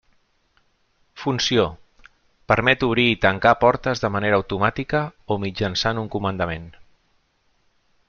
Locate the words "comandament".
6.17-6.69